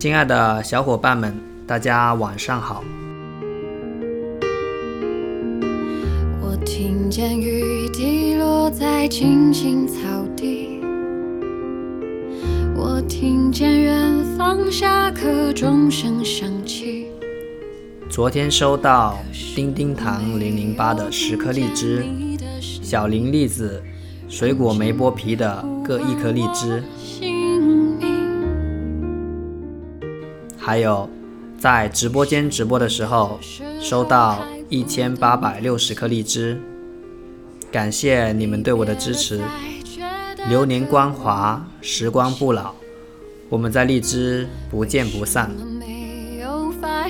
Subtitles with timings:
[0.00, 2.82] 亲爱的小伙伴们，大家晚上好。
[6.40, 9.94] 我听见雨滴落在青青草
[10.34, 10.80] 地，
[12.74, 17.08] 我听见远方下课钟声响起。
[18.08, 19.18] 昨天收到
[19.54, 22.06] 丁丁糖零零八的十颗荔枝，
[22.58, 23.82] 小林栗子、
[24.30, 26.82] 水果没剥皮的各一颗荔枝，
[30.60, 31.08] 还有
[31.58, 33.40] 在直播间直播的时候
[33.80, 34.38] 收到
[34.68, 36.60] 一千八百六十颗荔枝，
[37.72, 39.40] 感谢你们对我的支持。
[40.48, 42.72] 流年光华，时光不老，
[43.48, 45.50] 我们在荔枝不见不散。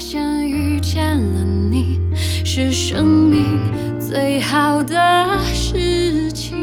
[0.03, 2.01] 现遇见了你
[2.43, 3.61] 是生命
[4.01, 6.57] 最好的事情。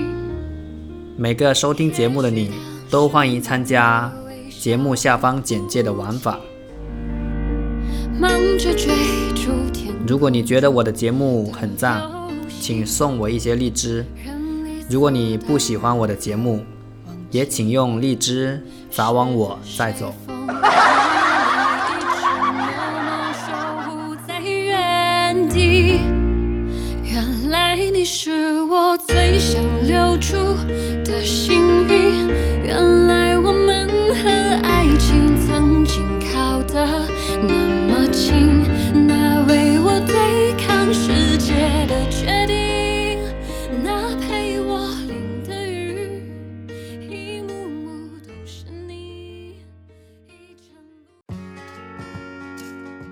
[1.15, 2.51] 每个收听节目的你
[2.89, 4.11] 都欢迎参加
[4.59, 6.39] 节目下方简介的玩法。
[8.19, 8.95] 忙着追
[9.35, 12.01] 逐天如果你觉得我的节目很赞，
[12.59, 14.03] 请送我一些荔枝；
[14.89, 16.63] 如果你不喜欢我的节目，
[17.29, 20.13] 也请用荔枝砸往我再走。
[27.03, 30.35] 原来你是我最想留住
[31.03, 32.29] 的幸运，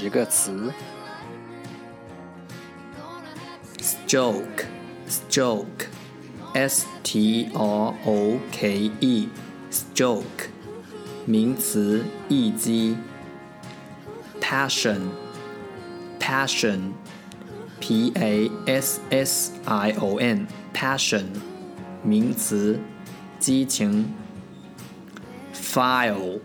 [0.00, 0.72] 十个词
[3.78, 4.64] Stroke,
[5.06, 5.88] stroke,
[6.54, 9.28] S T R O K E,
[9.70, 10.48] stroke，
[11.26, 12.96] 名词，一击。
[14.40, 15.10] Passion,
[16.18, 16.92] passion,
[17.78, 21.26] P A S S I O N, passion，
[22.02, 22.80] 名词，
[23.38, 24.14] 激情。
[25.52, 26.40] File,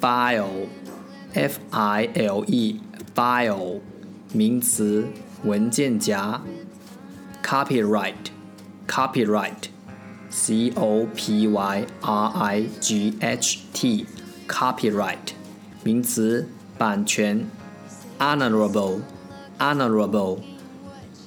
[0.00, 0.66] file,
[1.36, 2.80] F I L E,
[3.14, 3.80] file，
[4.32, 5.06] 名词，
[5.44, 6.40] 文件夹。
[7.44, 8.30] Copyright,
[8.88, 9.68] copyright,
[10.30, 14.06] C O P Y R I G H T,
[14.48, 15.34] copyright,
[15.84, 16.48] 名词，
[16.78, 17.46] 版权。
[18.18, 19.02] Honorable,
[19.58, 20.38] honorable,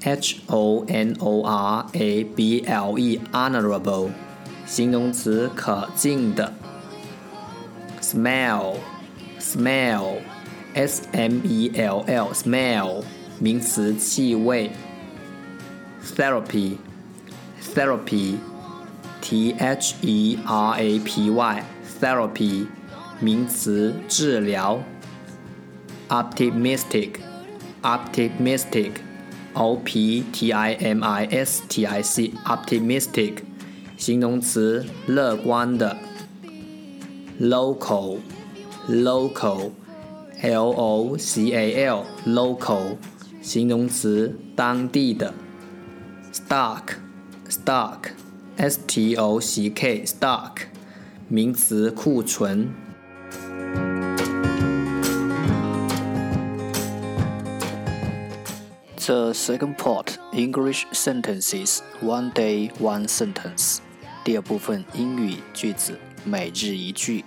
[0.03, 4.09] H O N O R A B L E, honorable,
[4.66, 6.52] 形容词，可敬的。
[8.02, 8.78] Smell,
[9.38, 10.21] smell,
[10.75, 13.05] S M E L L, smell,
[13.38, 14.71] 名词，气味。
[16.16, 16.77] therapy,
[17.75, 18.37] therapy,
[19.21, 21.65] T H E R A P Y,
[22.00, 22.66] therapy,
[23.21, 24.82] 名词，治疗。
[26.09, 27.21] optimistic,
[27.82, 28.91] optimistic,
[29.55, 33.38] O P T I M I S T I C, optimistic,
[33.97, 35.97] 形容词，乐观的。
[37.41, 38.19] local,
[38.88, 39.73] local,
[40.43, 42.96] L O C A L, local,
[43.41, 45.32] 形容词，当地的。
[46.32, 46.96] stock
[47.49, 48.11] stock
[48.56, 50.56] s t o c k stock
[51.29, 52.75] 名词库存。
[59.06, 63.79] The second part English sentences one day one sentence。
[64.25, 67.25] 第二部分英语句子每日一句。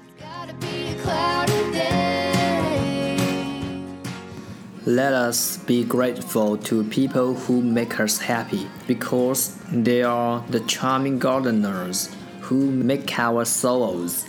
[4.91, 11.19] Let us be grateful to people who make us happy because they are the charming
[11.19, 12.09] gardeners
[12.43, 14.25] who make our souls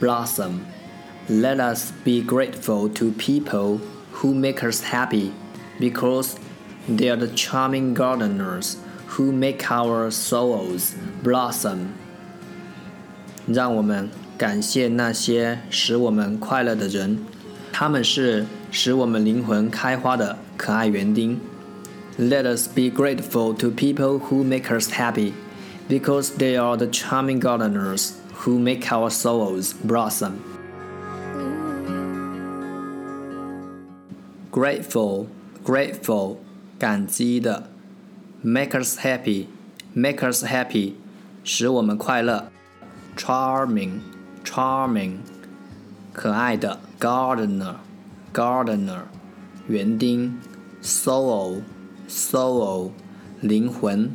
[0.00, 0.66] blossom.
[1.28, 5.32] Let us be grateful to people who make us happy
[5.78, 6.36] because
[6.88, 11.92] they are the charming gardeners who make our souls blossom。
[13.46, 17.18] 让我们感谢那些使我们快乐的人，
[17.72, 21.40] 他们是 使我们灵魂开花的可爱园丁。
[22.18, 25.32] Let us be grateful to people who make us happy,
[25.88, 30.32] because they are the charming gardeners who make our souls blossom.
[34.52, 35.26] Grateful,
[35.64, 36.36] grateful，
[36.78, 37.68] 感激的。
[38.42, 39.46] Make us happy,
[39.94, 40.94] make us happy，
[41.44, 42.50] 使我们快乐。
[43.16, 44.00] Charming,
[44.44, 45.18] charming，
[46.12, 46.80] 可爱的。
[46.98, 47.76] Gardener,
[48.34, 49.02] gardener，
[49.66, 50.38] 园丁。
[50.82, 51.62] Soul,
[52.08, 52.90] soul，
[53.40, 54.14] 灵魂。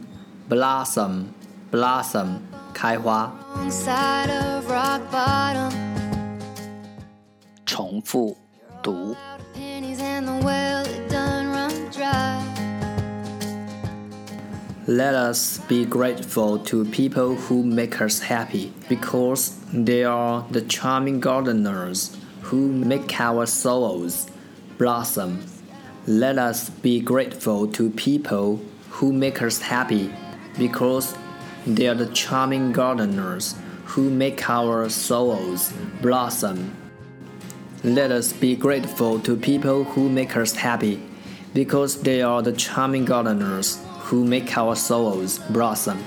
[0.50, 1.26] Blossom,
[1.72, 2.38] blossom，
[2.74, 3.34] 开花。
[7.66, 8.38] 重复
[8.82, 9.16] 读。
[14.88, 22.12] Let us be grateful to people who make us happy because they are the charming gardeners
[22.42, 24.28] who make our souls
[24.78, 25.44] blossom.
[26.08, 28.60] Let us be grateful to people
[28.92, 30.14] who make us happy
[30.58, 31.16] because
[31.66, 33.56] they are the charming gardeners
[33.86, 36.76] who make our souls blossom.
[37.84, 41.02] Let us be grateful to people who make us happy
[41.54, 45.98] because they are the charming gardeners who make our souls blossom。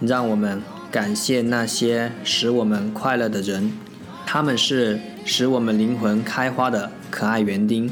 [0.00, 3.72] 让我们感谢那些使我们快乐的人，
[4.29, 7.89] 他们是使我们灵魂开花的可爱园丁。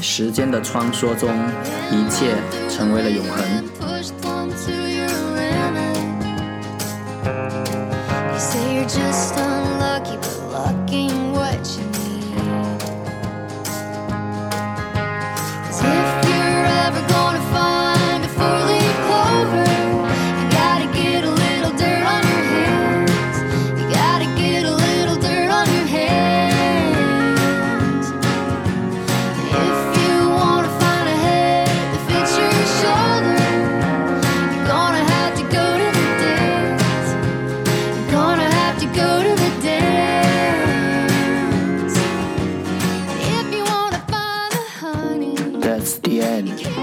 [0.00, 1.30] 时间的穿梭中，
[1.90, 2.34] 一切
[2.68, 3.64] 成为了永恒。